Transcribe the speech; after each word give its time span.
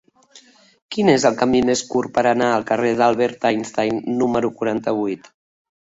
Quin 0.95 1.11
és 1.15 1.25
el 1.31 1.35
camí 1.41 1.61
més 1.67 1.83
curt 1.91 2.13
per 2.17 2.25
anar 2.31 2.49
al 2.53 2.65
carrer 2.71 2.95
d'Albert 3.03 3.45
Einstein 3.53 4.03
número 4.23 4.55
quaranta-vuit? 4.63 5.35